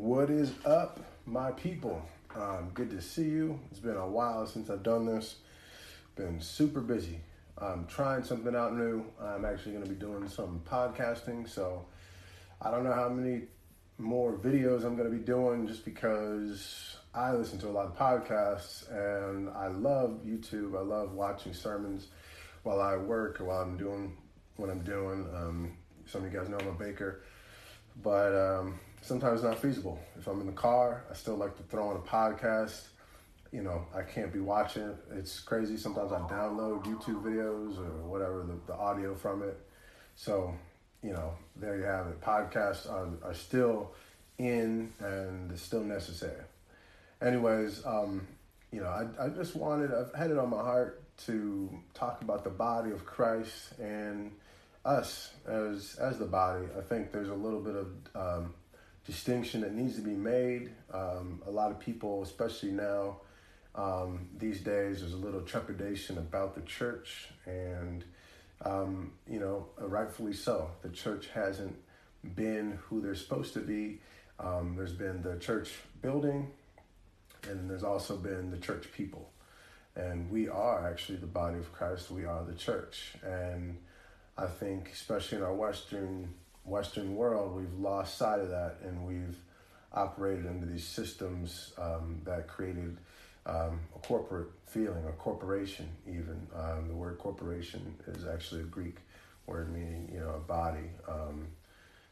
[0.00, 2.00] What is up, my people?
[2.34, 3.60] Um, good to see you.
[3.70, 5.36] It's been a while since I've done this.
[6.16, 7.20] Been super busy.
[7.58, 9.04] I'm trying something out new.
[9.20, 11.84] I'm actually going to be doing some podcasting, so
[12.62, 13.42] I don't know how many
[13.98, 17.94] more videos I'm going to be doing just because I listen to a lot of
[17.94, 20.78] podcasts and I love YouTube.
[20.78, 22.06] I love watching sermons
[22.62, 24.16] while I work or while I'm doing
[24.56, 25.28] what I'm doing.
[25.36, 25.72] Um,
[26.06, 27.20] some of you guys know I'm a baker,
[28.02, 29.98] but um, sometimes not feasible.
[30.18, 32.88] If I'm in the car, I still like to throw on a podcast.
[33.52, 34.96] You know, I can't be watching.
[35.12, 35.76] It's crazy.
[35.76, 39.58] Sometimes I download YouTube videos or whatever, the, the audio from it.
[40.14, 40.54] So,
[41.02, 42.20] you know, there you have it.
[42.20, 43.92] Podcasts are, are still
[44.38, 46.42] in and it's still necessary.
[47.20, 48.26] Anyways, um,
[48.70, 52.44] you know, I, I just wanted, I've had it on my heart to talk about
[52.44, 54.32] the body of Christ and
[54.84, 56.64] us as as the body.
[56.76, 58.54] I think there's a little bit of um,
[59.06, 60.70] distinction that needs to be made.
[60.92, 63.18] Um, a lot of people, especially now,
[63.74, 68.04] um, these days, there's a little trepidation about the church, and
[68.62, 70.70] um, you know, rightfully so.
[70.82, 71.76] The church hasn't
[72.34, 74.00] been who they're supposed to be.
[74.38, 75.72] Um, there's been the church
[76.02, 76.50] building,
[77.48, 79.30] and there's also been the church people.
[79.96, 82.10] And we are actually the body of Christ.
[82.10, 83.14] We are the church.
[83.24, 83.78] And
[84.38, 86.34] I think, especially in our Western
[86.70, 89.36] Western world, we've lost sight of that, and we've
[89.92, 92.96] operated under these systems um, that created
[93.46, 95.88] um, a corporate feeling, a corporation.
[96.06, 98.98] Even um, the word corporation is actually a Greek
[99.46, 100.90] word meaning, you know, a body.
[101.08, 101.48] Um,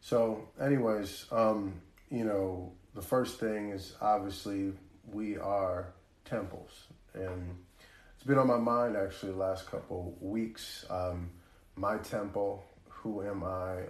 [0.00, 4.72] so, anyways, um, you know, the first thing is obviously
[5.10, 5.92] we are
[6.24, 7.56] temples, and
[8.14, 10.86] it's been on my mind actually the last couple weeks.
[10.88, 11.30] Um,
[11.76, 13.82] my temple, who am I?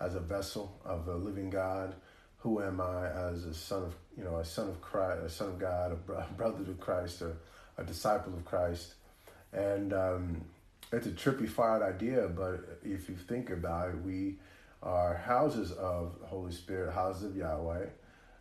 [0.00, 1.94] As a vessel of the living God?
[2.38, 5.48] Who am I as a son of you know a son of Christ, a son
[5.48, 7.32] of God, a brother to Christ, a,
[7.78, 8.94] a disciple of Christ?
[9.52, 10.44] And um,
[10.92, 14.36] it's a trippy, fired idea, but if you think about it, we
[14.82, 17.86] are houses of Holy Spirit, houses of Yahweh,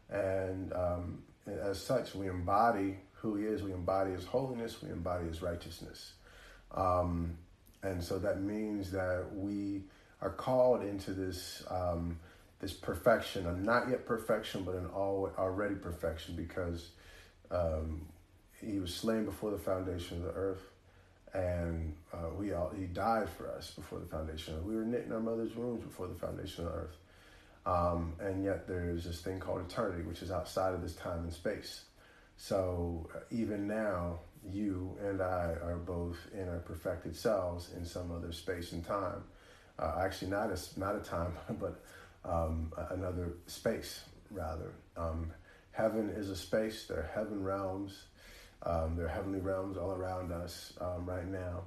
[0.09, 3.63] and um, as such, we embody who He is.
[3.63, 4.81] We embody His holiness.
[4.81, 6.13] We embody His righteousness.
[6.71, 7.37] Um,
[7.83, 9.83] and so that means that we
[10.21, 12.19] are called into this um,
[12.59, 16.89] this perfection, a not yet perfection, but an all, already perfection, because
[17.51, 18.07] um,
[18.61, 20.63] he was slain before the foundation of the earth,
[21.33, 24.55] and uh, we all he died for us before the foundation.
[24.55, 26.97] Of we were knit in our mother's wombs before the foundation of the earth,
[27.65, 31.33] um, and yet there's this thing called eternity, which is outside of this time and
[31.33, 31.85] space.
[32.37, 38.11] So uh, even now, you and I are both in our perfected selves in some
[38.11, 39.23] other space and time
[39.79, 41.83] uh, actually not a, not a time, but
[42.23, 44.73] um, another space rather.
[44.97, 45.31] Um,
[45.71, 46.85] heaven is a space.
[46.87, 48.03] There are heaven realms.
[48.63, 51.63] Um, there are heavenly realms all around us um, right now.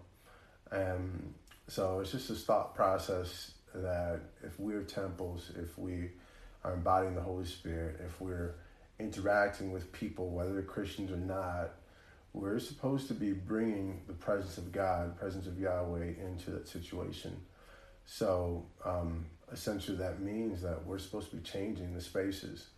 [0.71, 1.35] And
[1.69, 6.11] so it's just a thought process that if we're temples, if we
[6.65, 8.55] are embodying the Holy Spirit, if we're
[8.99, 11.71] interacting with people, whether they're Christians or not,
[12.33, 17.37] we're supposed to be bringing the presence of God, presence of Yahweh into that situation.
[18.11, 22.69] So um, essentially, that means that we're supposed to be changing the spaces,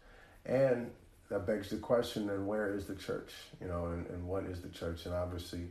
[0.45, 0.91] and
[1.29, 3.33] that begs the question: then where is the church?
[3.61, 5.07] You know, and, and what is the church?
[5.07, 5.69] And obviously,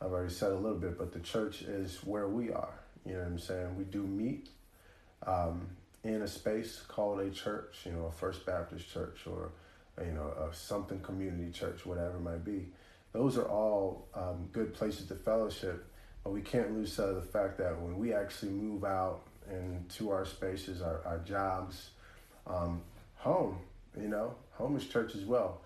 [0.00, 2.72] I've already said a little bit, but the church is where we are.
[3.04, 3.76] You know what I'm saying?
[3.76, 4.48] We do meet
[5.26, 5.68] um,
[6.02, 7.80] in a space called a church.
[7.84, 9.50] You know, a First Baptist church or
[10.02, 12.68] you know a something community church, whatever it might be.
[13.12, 15.86] Those are all um, good places to fellowship
[16.26, 20.10] but we can't lose sight of the fact that when we actually move out into
[20.10, 21.90] our spaces, our, our jobs,
[22.48, 22.82] um,
[23.14, 23.60] home,
[23.96, 25.60] you know, home is church as well.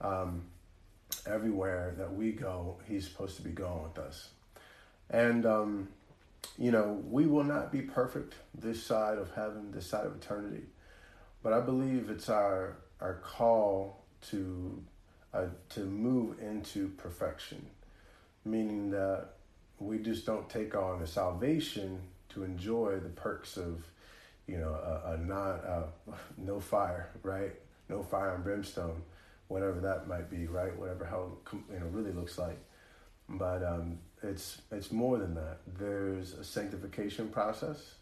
[0.00, 0.44] Um,
[1.26, 4.30] everywhere that we go, he's supposed to be going with us.
[5.10, 5.88] And, um,
[6.56, 10.62] you know, we will not be perfect this side of heaven, this side of eternity.
[11.42, 14.82] But I believe it's our, our call to,
[15.34, 17.66] uh, to move into perfection,
[18.46, 19.35] meaning that
[19.78, 22.00] we just don't take on the salvation
[22.30, 23.84] to enjoy the perks of,
[24.46, 24.74] you know,
[25.04, 25.84] a, not a
[26.36, 27.52] no fire, right?
[27.88, 29.02] No fire and brimstone,
[29.48, 30.76] whatever that might be, right?
[30.76, 32.58] Whatever how you know really looks like.
[33.28, 35.58] But um, it's it's more than that.
[35.78, 37.94] There's a sanctification process,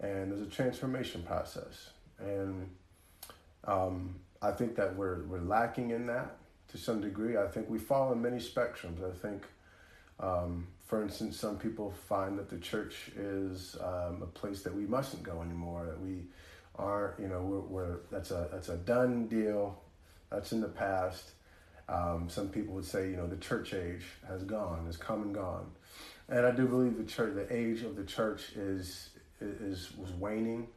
[0.00, 2.68] and there's a transformation process, and
[3.64, 6.36] um, I think that we're we're lacking in that
[6.68, 7.36] to some degree.
[7.36, 9.04] I think we fall in many spectrums.
[9.04, 9.44] I think
[10.20, 14.86] um, for instance, some people find that the church is um, a place that we
[14.86, 16.22] mustn't go anymore, that we
[16.76, 19.78] aren't you know we're, we're that's a that's a done deal
[20.30, 21.30] that's in the past.
[21.88, 25.34] Um, some people would say you know the church age has gone has come and
[25.34, 25.70] gone.
[26.28, 30.68] And i do believe the church the age of the church is is was waning.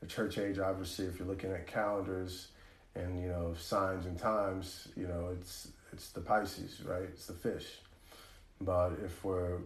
[0.00, 2.48] The church age obviously if you're looking at calendars
[2.94, 7.04] and you know signs and times you know it's it's the pisces right?
[7.04, 7.66] It's the fish
[8.60, 9.58] but if we're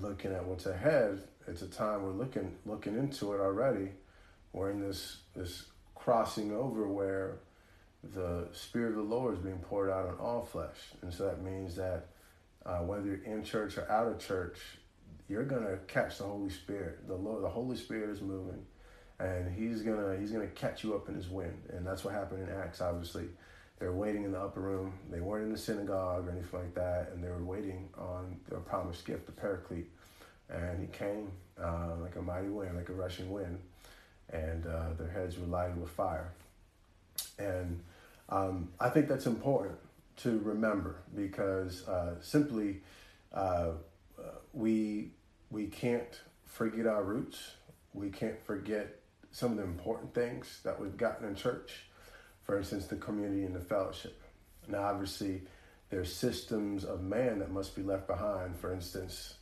[0.00, 3.90] looking at what's ahead it's a time we're looking looking into it already
[4.52, 7.38] we're in this this crossing over where
[8.02, 11.42] the spirit of the Lord is being poured out on all flesh, and so that
[11.42, 12.08] means that
[12.66, 14.58] uh, whether you're in church or out of church,
[15.28, 17.06] you're gonna catch the Holy Spirit.
[17.06, 18.64] The Lord, the Holy Spirit is moving,
[19.20, 22.48] and He's gonna He's gonna catch you up in His wind, and that's what happened
[22.48, 22.80] in Acts.
[22.80, 23.26] Obviously,
[23.78, 24.92] they're waiting in the upper room.
[25.10, 28.60] They weren't in the synagogue or anything like that, and they were waiting on their
[28.60, 29.90] promised gift, the Paraclete,
[30.48, 33.58] and He came uh, like a mighty wind, like a rushing wind
[34.32, 36.32] and uh, their heads were lighted with fire.
[37.38, 37.80] And
[38.28, 39.78] um, I think that's important
[40.18, 42.80] to remember because uh, simply
[43.32, 43.72] uh,
[44.52, 45.10] we
[45.50, 47.52] we can't forget our roots.
[47.92, 49.00] We can't forget
[49.32, 51.84] some of the important things that we've gotten in church.
[52.44, 54.20] For instance, the community and the fellowship.
[54.68, 55.42] Now, obviously,
[55.90, 58.56] there's systems of man that must be left behind.
[58.56, 59.34] For instance,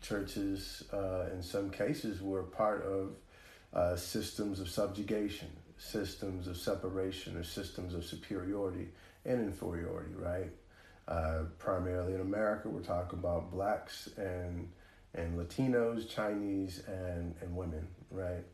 [0.00, 3.16] churches, uh, in some cases, were part of
[3.72, 5.48] uh, systems of subjugation,
[5.78, 8.88] systems of separation, or systems of superiority
[9.24, 10.50] and inferiority, right?
[11.08, 14.68] Uh, primarily in America, we're talking about blacks and
[15.14, 18.44] and Latinos, Chinese, and, and women, right?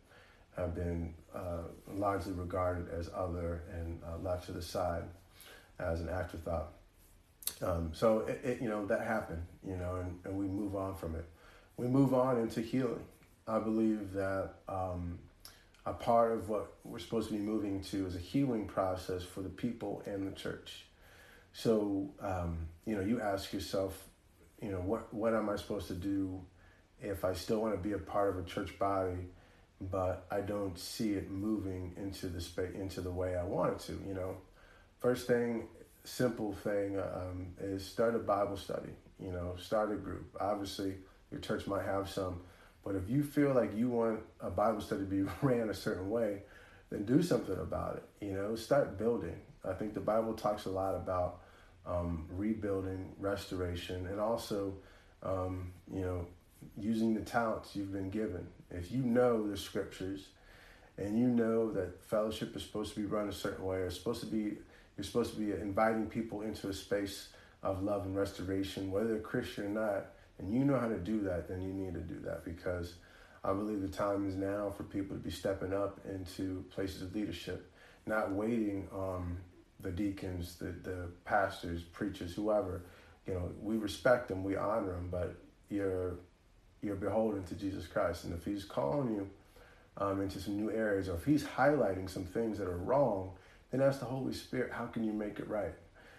[0.57, 1.63] Have been uh,
[1.95, 5.05] largely regarded as other and uh, left to the side
[5.79, 6.73] as an afterthought.
[7.63, 10.95] Um, so it, it, you know that happened, you know, and, and we move on
[10.95, 11.25] from it.
[11.77, 13.05] We move on into healing,
[13.47, 15.19] I believe that um,
[15.85, 19.41] a part of what we're supposed to be moving to is a healing process for
[19.41, 20.87] the people and the church.
[21.53, 24.07] So, um, you know, you ask yourself,
[24.61, 26.41] you know, what, what am I supposed to do
[27.01, 29.17] if I still want to be a part of a church body,
[29.91, 33.79] but I don't see it moving into the space, into the way I want it
[33.87, 34.37] to, you know?
[35.01, 35.69] First thing,
[36.05, 40.37] simple thing um, is start a Bible study, you know, start a group.
[40.41, 40.95] Obviously,
[41.31, 42.41] your church might have some
[42.85, 46.11] but if you feel like you want a Bible study to be ran a certain
[46.11, 46.43] way,
[46.91, 48.27] then do something about it.
[48.27, 49.37] You know, start building.
[49.65, 51.41] I think the Bible talks a lot about
[51.87, 54.75] um, rebuilding, restoration, and also,
[55.23, 56.27] um, you know,
[56.77, 58.47] using the talents you've been given.
[58.71, 60.29] If you know the scriptures
[60.99, 64.21] and you know that fellowship is supposed to be run a certain way, or supposed
[64.21, 64.59] to be,
[64.97, 67.29] you're supposed to be inviting people into a space
[67.63, 70.07] of love and restoration, whether they're Christian or not,
[70.39, 72.95] and you know how to do that, then you need to do that because
[73.45, 77.15] I believe the time is now for people to be stepping up into places of
[77.15, 77.71] leadership,
[78.07, 79.37] not waiting on
[79.81, 82.83] the deacons, the, the pastors, preachers, whoever.
[83.27, 85.37] You know, we respect them, we honor them, but
[85.69, 86.15] you're
[86.83, 89.31] you're beholden to Jesus Christ, and if He's calling you
[89.97, 93.31] um, into some new areas, or if He's highlighting some things that are wrong,
[93.71, 95.75] then ask the Holy Spirit, how can you make it right?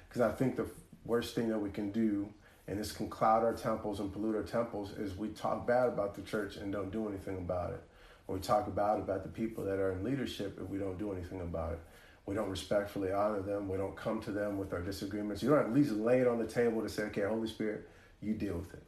[0.07, 0.67] Because I think the
[1.05, 2.29] worst thing that we can do
[2.67, 6.15] and this can cloud our temples and pollute our temples is we talk bad about
[6.15, 7.81] the church and don't do anything about it.
[8.27, 11.11] Or we talk about about the people that are in leadership and we don't do
[11.11, 11.79] anything about it.
[12.25, 13.67] We don't respectfully honor them.
[13.67, 15.43] We don't come to them with our disagreements.
[15.43, 17.89] You don't at least lay it on the table to say okay holy spirit
[18.21, 18.83] you deal with it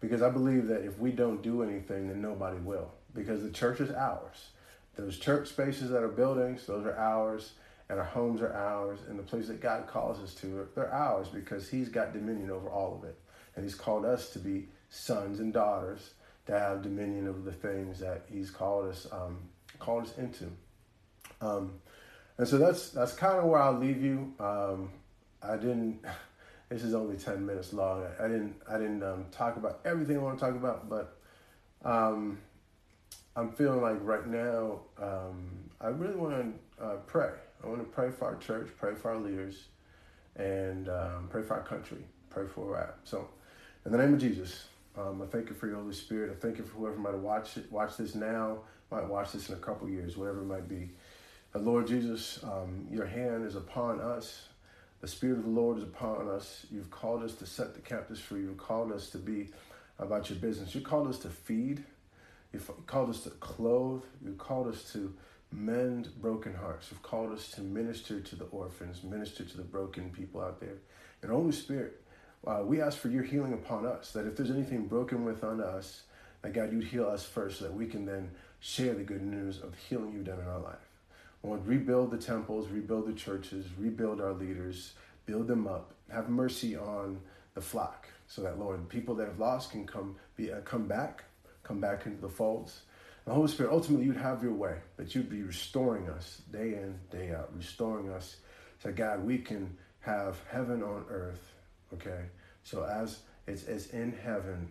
[0.00, 3.80] because i believe that if we don't do anything then nobody will because the church
[3.80, 4.48] is ours
[4.96, 7.52] those church spaces that are buildings those are ours
[7.88, 11.28] and our homes are ours, and the place that God calls us to, they're ours
[11.28, 13.18] because He's got dominion over all of it.
[13.56, 16.10] And He's called us to be sons and daughters
[16.46, 19.38] to have dominion over the things that He's called us um,
[19.78, 20.50] called us into.
[21.40, 21.74] Um,
[22.36, 24.34] and so that's that's kind of where I'll leave you.
[24.38, 24.90] Um,
[25.42, 26.00] I didn't.
[26.68, 28.04] This is only ten minutes long.
[28.04, 28.56] I, I didn't.
[28.68, 31.16] I didn't um, talk about everything I want to talk about, but
[31.84, 32.38] um,
[33.36, 35.48] I'm feeling like right now um,
[35.80, 37.30] I really want to uh, pray.
[37.62, 39.64] I want to pray for our church, pray for our leaders,
[40.36, 42.96] and um, pray for our country, pray for at.
[43.04, 43.28] So,
[43.86, 46.30] in the name of Jesus, um, I thank you for your Holy Spirit.
[46.30, 48.58] I thank you for whoever might watch it, watch this now,
[48.90, 50.90] might watch this in a couple years, whatever it might be.
[51.54, 54.47] Lord Jesus, um, your hand is upon us.
[55.00, 56.66] The Spirit of the Lord is upon us.
[56.70, 58.42] You've called us to set the captives free.
[58.42, 59.50] You've called us to be
[59.98, 60.74] about your business.
[60.74, 61.84] You called us to feed.
[62.52, 64.02] You've called us to clothe.
[64.24, 65.14] You've called us to
[65.52, 66.88] mend broken hearts.
[66.90, 70.78] You've called us to minister to the orphans, minister to the broken people out there.
[71.22, 72.02] And Holy Spirit,
[72.46, 76.02] uh, we ask for your healing upon us, that if there's anything broken within us,
[76.42, 79.60] that God, you'd heal us first so that we can then share the good news
[79.60, 80.87] of healing you've done in our life.
[81.42, 84.94] Lord, rebuild the temples, rebuild the churches, rebuild our leaders,
[85.26, 85.94] build them up.
[86.10, 87.20] Have mercy on
[87.54, 91.24] the flock, so that Lord, people that have lost can come be uh, come back,
[91.62, 92.82] come back into the folds.
[93.28, 96.98] The Holy Spirit, ultimately, you'd have your way, that you'd be restoring us day in,
[97.10, 98.36] day out, restoring us.
[98.82, 101.52] So, God, we can have heaven on earth,
[101.92, 102.22] okay?
[102.62, 104.70] So, as it's, it's in heaven,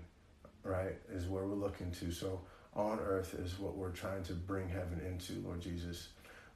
[0.63, 2.12] right, is where we're looking to.
[2.12, 2.41] So,
[2.74, 6.07] on earth is what we're trying to bring heaven into, Lord Jesus.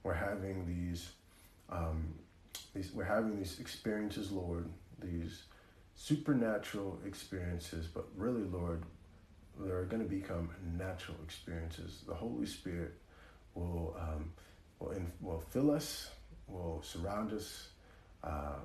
[0.03, 1.11] We're having these,
[1.69, 2.13] um,
[2.73, 4.67] these we're having these experiences, Lord,
[5.01, 5.43] these
[5.95, 8.83] supernatural experiences, but really, Lord,
[9.59, 12.03] they're going to become natural experiences.
[12.07, 12.93] The Holy Spirit
[13.53, 14.31] will um,
[14.79, 16.09] will, in, will fill us,
[16.47, 17.69] will surround us,
[18.23, 18.59] uh,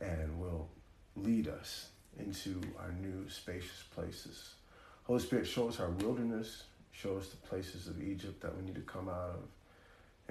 [0.00, 0.68] and will
[1.16, 1.88] lead us
[2.18, 4.54] into our new spacious places.
[5.04, 8.74] Holy Spirit, show us our wilderness, show us the places of Egypt that we need
[8.74, 9.40] to come out of,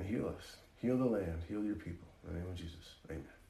[0.01, 0.57] and heal us.
[0.81, 2.07] Heal the land, heal your people.
[2.27, 3.40] In the name of Jesus, amen.